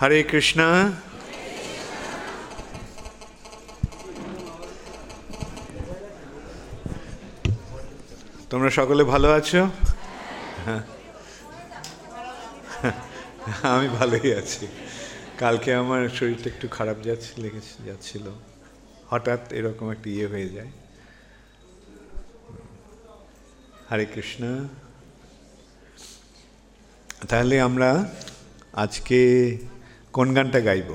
[0.00, 0.60] হরে কৃষ্ণ
[8.50, 9.62] তোমরা সকলে ভালো আছো?
[10.64, 10.82] হ্যাঁ।
[13.76, 14.64] আমি ভালোই আছি।
[15.42, 18.26] কালকে আমার শরীরটা একটু খারাপ যাচ্ছে, লেগেছে, যাচ্ছিল।
[19.10, 20.70] হঠাৎ এরকম একটা ইয়ে হয়ে যায়।
[23.88, 24.42] হরে কৃষ্ণ
[27.28, 27.90] তাহলে আমরা
[28.84, 29.20] আজকে
[30.16, 30.90] কোন গানটা গাইব?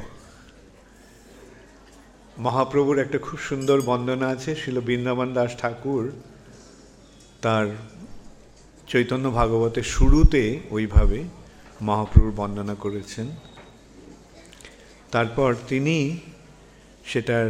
[2.37, 6.11] মহাপ্রভুর একটা খুব সুন্দর বন্দনা আছে, শিল বৃন্দাবন দাস ঠাকুর
[7.41, 7.65] তার
[8.87, 11.19] চৈতন্য ভাগবতের শুরুতে ওইভাবে
[11.81, 13.27] মহাপ্রভুর বন্দনা করেছেন।
[15.11, 16.19] তারপর তিনি
[17.05, 17.49] সেটার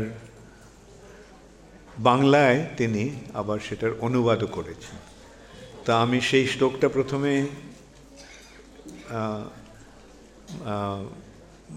[1.97, 4.97] বাংলায় তিনি আবার সেটার অনুবাদও করেছেন।
[5.85, 7.33] তা আমি সেই শ্লোকটা প্রথমে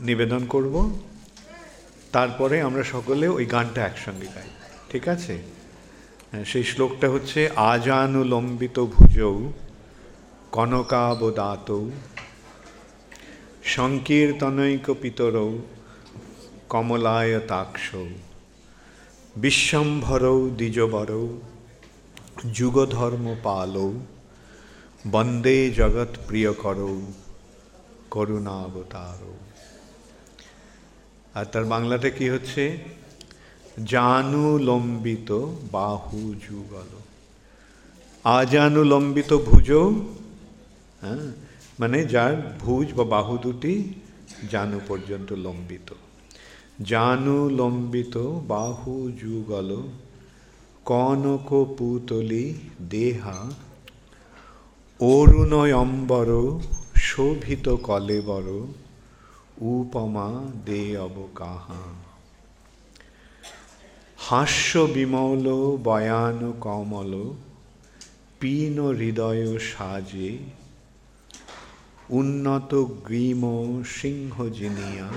[0.02, 0.98] নিবেদন করব।
[2.12, 4.48] তারপরে আমরা সকলে ওই গানটা একসঙ্গে গাই।
[4.90, 5.42] ঠিক আছে?
[6.46, 9.52] সেই শ্লোকটা হচ্ছে, আজানুলম্বিত ভুজৌ,
[10.52, 11.88] কনকাবদাত
[13.64, 15.58] সংকীর্তনৈক পিতরৌ
[16.68, 17.96] কমলায় তাক্ষ
[19.36, 21.40] বিশ্বম্ভরৌ দ্বিজবরৌ
[22.52, 23.92] যুগধর্ম পালৌ
[25.06, 27.00] বন্দে জগৎ প্রিয় করৌ
[28.10, 29.32] করুণাবতারৌ।
[31.34, 32.78] আর তার বাংলাটা কি হচ্ছে?
[33.86, 35.32] জানুলম্বিত
[35.72, 37.00] বাহু যুগল।
[38.24, 39.72] আজানুলম্বিত ভুজ
[41.02, 41.32] হ্যাঁ?
[41.80, 43.94] মানে যার ভুজ বা বাহু দুটি
[44.50, 45.94] জানু পর্যন্ত লম্বিত।
[46.82, 48.16] জানু লম্বিত
[48.48, 49.82] বাহু যুগল
[50.84, 52.54] কনক পুতলি
[52.90, 53.50] দেহা,
[55.00, 56.58] অরুণয়ম্বর
[56.96, 58.66] শোভিত কলেবর
[59.58, 61.82] উপমা দে অবকাহা।
[64.18, 67.34] হাস্য বিমল, বয়ান কমল,
[68.40, 70.38] পীন হৃদয় সাজে।
[72.08, 73.42] উন্নত গ্রীম
[73.82, 75.08] সিংহ জিনিয়া,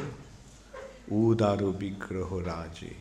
[1.11, 2.93] উদার বিগ্রহ রাজে।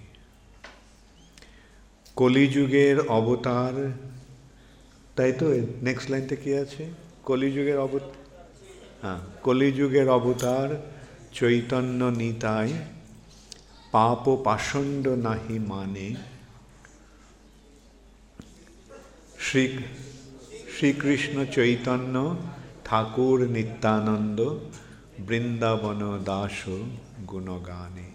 [2.16, 3.92] কলিযুগের অবতার,
[5.16, 6.90] তাই তো নেক্সট লাইনটা কি আছে?
[7.22, 8.08] কলিযুগের অবতার
[9.02, 10.95] হ্যাঁ কলিযুগের অবতার
[11.38, 12.72] চৈতন্য নিতায়
[13.94, 16.08] পাপ পাষণ্ড নাহি মানে
[19.46, 19.64] শ্রী
[20.74, 22.14] শ্রীকৃষ্ণ চৈতন্য,
[22.86, 24.38] ঠাকুর নিত্যানন্দ,
[25.26, 26.58] বৃন্দাবন দাস
[27.30, 28.08] গুণগানে।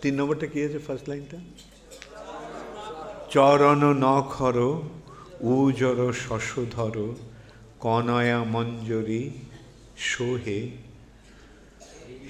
[0.00, 1.38] তিন নম্বরটা কি আছে ফার্স্ট লাইনটা
[3.32, 4.56] চরণ নখর,
[5.54, 6.96] উজর শশধর
[7.84, 9.24] কনয়া মঞ্জরি
[10.10, 10.60] সোহে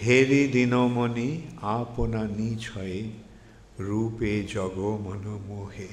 [0.05, 3.01] হেরি দিনমণি আপনা নিছয়ে,
[3.79, 5.89] রূপে জগমন মোহে।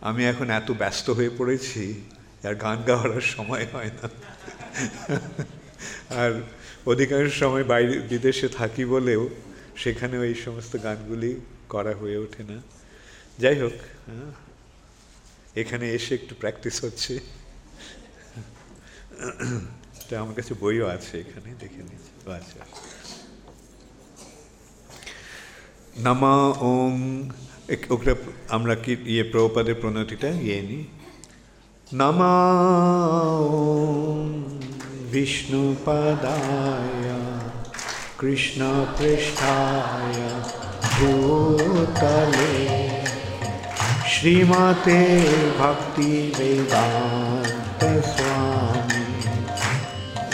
[0.00, 1.84] আমি এখন এত ব্যস্ত হয়ে পড়েছি,
[2.44, 4.08] আর গান গাওয়ার সময় হয় না।
[6.20, 6.32] আর
[6.86, 9.22] অধিকাংশ সময় বাইরে, বিদেশে থাকি বলেও
[9.76, 11.32] সেখানেও এই সমস্ত গানগুলি
[11.68, 12.56] করা হয়ে ওঠে না।
[13.38, 13.76] যাই হোক
[14.06, 14.30] হ্যাঁ
[15.56, 17.14] এখানে এসে একটু প্র্যাকটিস হচ্ছে।
[20.08, 22.62] তো আমার কাছে বইও আছে এখানে, দেখে নিচ্ছি। আচ্ছা।
[26.06, 26.34] নামা
[26.72, 26.92] ওং
[27.94, 28.12] ওটা
[28.56, 30.84] আমরা কি ইয়ে প্রপাদের প্রণতিটা ইয়ে নিই
[32.00, 32.34] নামা
[35.12, 36.92] বিষ্ণুপদায়,
[38.20, 38.60] কৃষ্ণ
[38.98, 40.22] পৃষ্ঠায়,
[40.96, 42.52] ভূতলে,
[44.12, 45.00] শ্রীমতে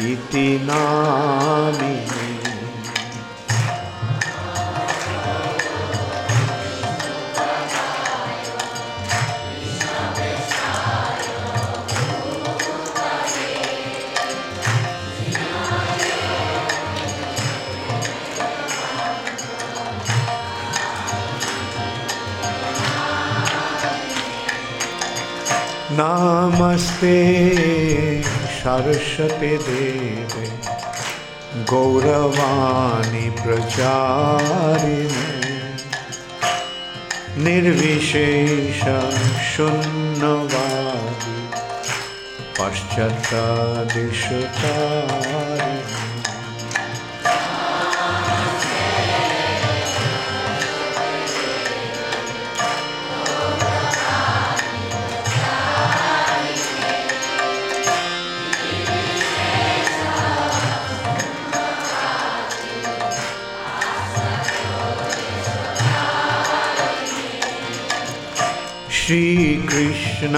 [0.00, 2.25] इति नामिनि
[25.97, 27.14] Namaste.
[28.64, 30.34] शर्षति देव
[31.70, 35.26] गौरवाणी प्रचारिणे।
[37.44, 38.81] निर्विशेष
[39.49, 41.37] शून्यवादि
[42.58, 43.94] पश्चात्तादिशतारिणे
[69.06, 70.36] श्रीकृष्ण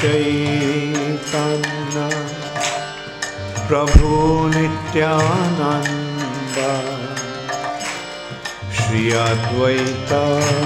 [0.00, 2.00] चैतन्य।
[3.68, 4.08] प्रभु
[4.48, 6.58] Nityanand.
[8.74, 10.12] Shri Advaita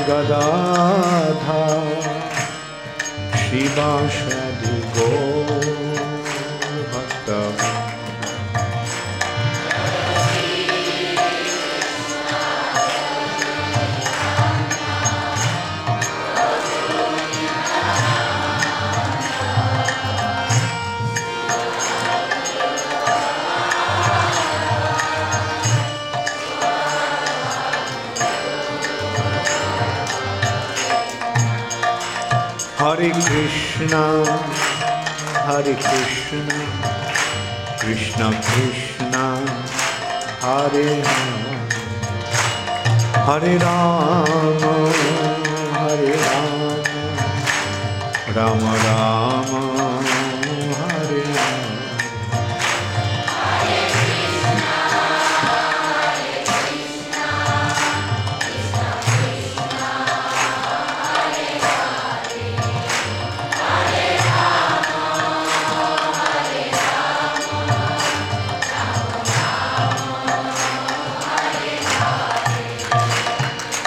[0.08, 1.62] गदाधा
[3.36, 4.49] शिवासादि
[32.80, 34.24] Hare Krishna,
[35.44, 36.56] Hare Krishna,
[37.78, 39.24] Krishna Krishna,
[40.40, 41.56] Hare Rama,
[43.26, 44.74] Hare Rama,
[45.76, 46.72] Hare Rama,
[48.34, 49.59] Rama Rama,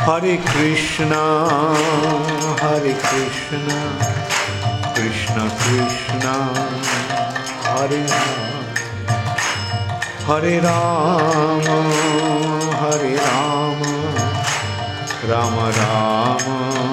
[0.05, 1.23] Hare Krishna,
[2.59, 3.79] Hare Krishna,
[4.94, 6.35] Krishna Krishna,
[7.63, 8.59] Hare Rama,
[10.27, 11.79] Hare Rama,
[12.81, 13.94] Hare Rama,
[15.29, 16.92] Rama Rama,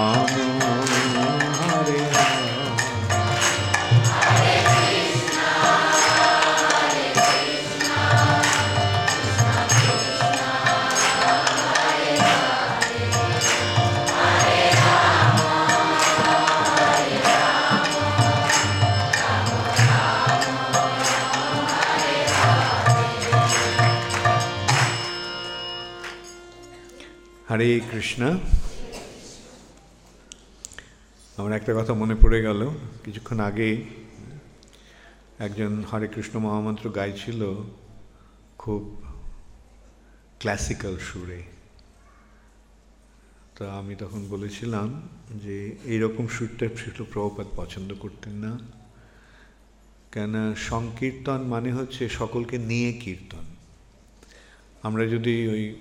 [27.51, 28.37] হরে কৃষ্ণ।
[31.37, 32.69] আমার একটা কথা মনে পড়ে গেল।
[33.05, 33.83] কিছুক্ষণ আগে
[35.39, 37.69] একজন হরে কৃষ্ণ মহামন্ত্র গাইছিল
[38.57, 39.01] খুব
[40.39, 41.43] ক্লাসিক্যাল সুরে।
[43.55, 48.59] তো আমি তখন বলেছিলাম যে, এইরকম সুরটা শিল প্রভুপাত পছন্দ করতেন না।
[50.11, 53.43] কেন সংকীর্তন মানে হচ্ছে সকলকে নিয়ে কীর্তন।
[54.83, 55.75] আমরা যদি ওই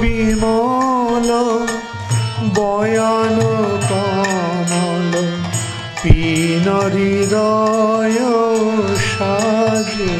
[0.00, 1.30] বিমল
[2.56, 3.38] বয়ান
[3.90, 5.12] কমল
[6.02, 8.20] পিন হৃদয়
[9.10, 10.14] সাজে।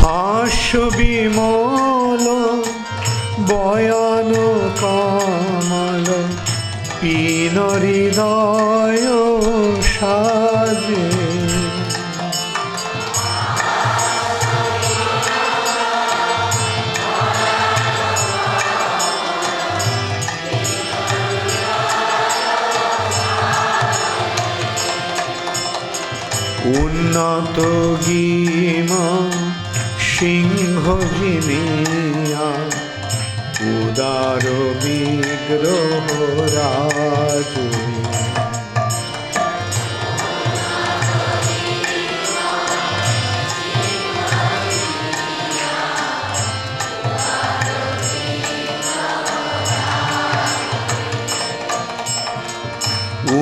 [0.00, 1.59] হাস্য বিমল
[3.50, 4.32] বয়ান
[4.82, 6.08] কমল
[7.00, 9.06] পিন হৃদয়
[9.94, 11.06] সাজে।
[26.82, 27.58] উন্নত
[28.06, 28.90] গিম
[30.12, 30.84] সিংহ
[31.18, 32.48] জিনিয়া
[33.60, 34.44] উদার
[34.82, 36.06] বিগ্রহ
[36.56, 37.66] রাজু।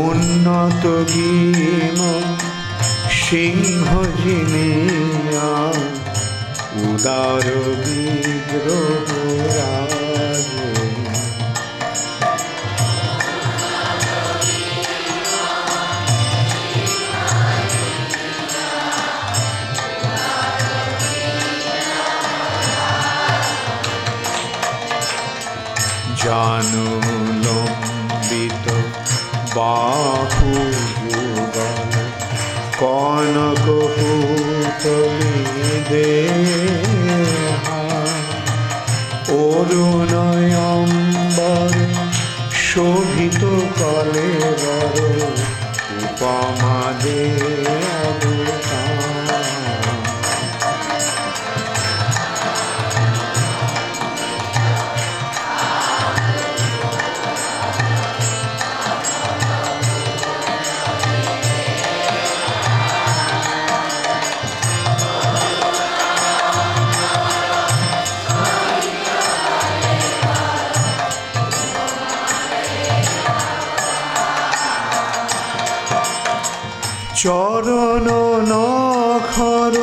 [0.02, 2.00] উন্নত গিম
[3.22, 3.88] সিংহ
[4.22, 5.50] জিনিয়া
[6.88, 7.46] উদার
[7.84, 9.08] বিগ্রহ
[9.56, 9.97] রাজে।
[29.58, 29.87] বাহু
[77.18, 78.06] চরণ
[78.48, 79.74] নখর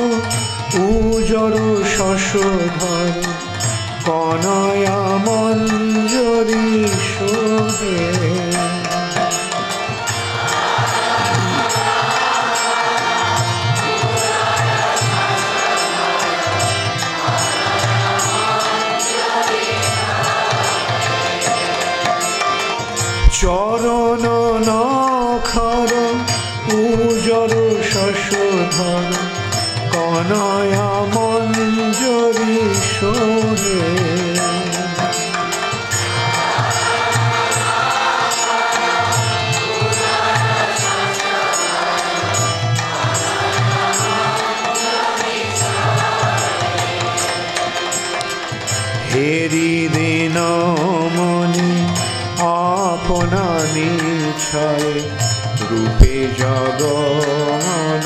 [0.86, 1.54] উজর
[1.96, 2.85] শশধর
[28.76, 29.12] শশধর
[29.94, 32.58] কনয়া মঞ্জরি
[32.92, 33.82] সোহে
[49.12, 50.38] হেরি দিন
[51.16, 51.72] মনি
[52.42, 54.96] আপনা নিছয়
[55.70, 58.06] রূপে জগমন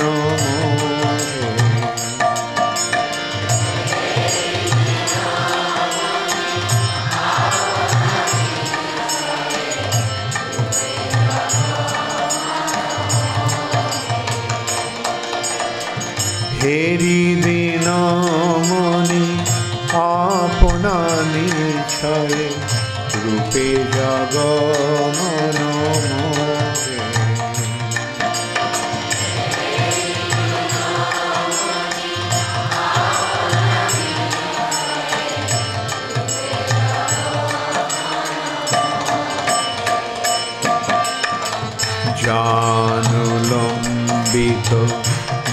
[16.60, 17.88] হেরি দিন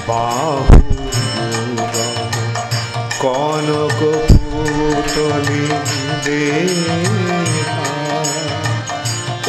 [0.07, 0.77] বাহু
[3.23, 5.67] কনক পুতলি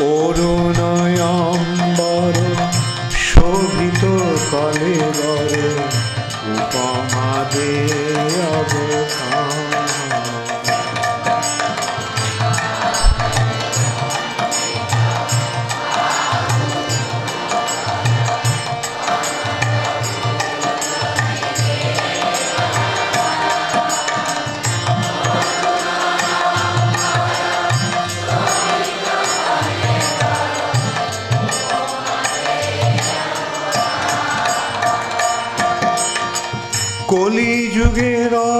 [0.01, 1.56] অরুণয়ম্বর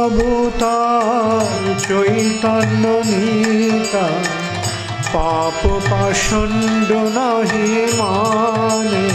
[0.08, 4.08] অবতার চৈতন্য নিতা
[5.14, 7.68] পাপ পাষণ্ড নাহি
[8.00, 9.06] মানে।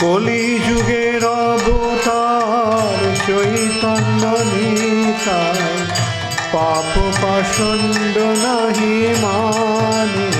[0.00, 1.09] কলিযুগের
[6.52, 10.30] পাপ পাষণ্ড নাহি মানে।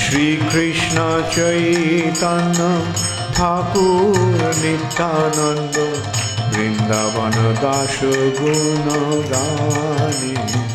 [0.00, 0.96] শ্রীকৃষ্ণ
[1.34, 2.60] চৈতন্য
[3.36, 5.76] ঠাকুর নিত্যানন্দ
[6.52, 7.96] বৃন্দাবন দাস
[8.38, 8.86] গুণ
[9.30, 10.71] গানে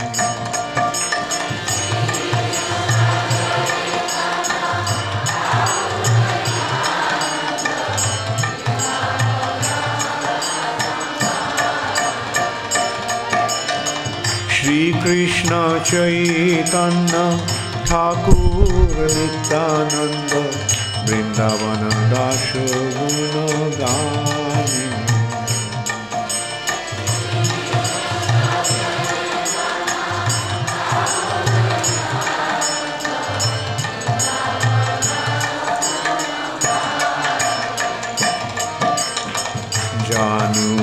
[14.99, 15.51] শ্রীকৃষ্ণ
[15.89, 17.13] চৈতন্য
[17.87, 20.31] ঠাকুর নিত্যানন্দ
[21.05, 21.81] বৃন্দাবন
[22.11, 22.47] দাস
[22.95, 23.35] গুণ
[23.79, 24.85] গানে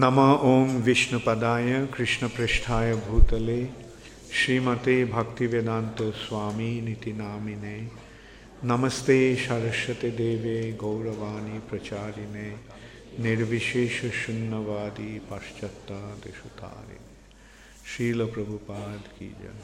[0.10, 3.66] नम ओं विष्णुपदाय कृष्णपृष्ठाय भूतले
[4.34, 7.76] श्रीमते भक्तिवेदांत स्वामी निति नामिने
[8.64, 12.50] नमस्ते सरस्वती देवे गौरवाणी प्रचारिणे
[13.20, 15.90] निर्विशेष शून्यवादी পাশ্চাত্য
[17.90, 19.60] শিল প্রভুপাদ কি জয়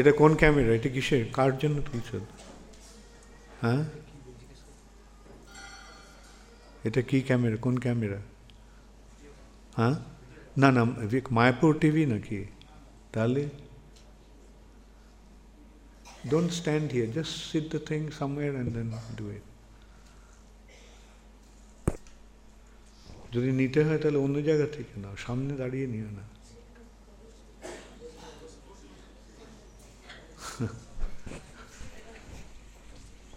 [0.00, 2.10] এটা কোন ক্যামেরা এটা কিসের কার জন্য তুলছ
[3.62, 3.82] হ্যাঁ
[6.84, 8.20] এটা কি ক্যামেরা কোন ক্যামেরা
[9.77, 9.95] হ্যাঁ?
[10.61, 10.81] না না
[11.37, 12.39] মায়াপুর টিভি নাকি?
[13.13, 13.41] তাহলে
[16.31, 18.87] don't stand here just sit the thing somewhere and then
[19.19, 19.45] do it
[23.33, 26.23] যদি নিতে হয় তাহলে অন্য জায়গা থেকে নাও, সামনে দাঁড়িয়ে নিও না।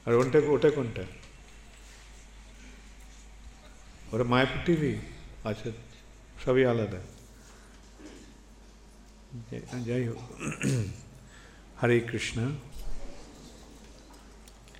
[0.06, 1.04] আর ওটা ওটা কোনটা?
[4.12, 4.92] ওটা মায়াপুর টিভি?
[5.48, 5.70] আচ্ছা
[6.44, 7.00] সবই আলাদা।
[9.86, 10.20] যাই হোক।
[11.82, 12.52] হরে কৃষ্ণ।